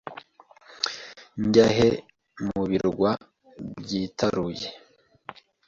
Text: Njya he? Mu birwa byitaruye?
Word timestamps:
Njya 1.43 1.67
he? 1.75 1.87
Mu 2.51 2.61
birwa 2.69 3.11
byitaruye? 3.81 4.67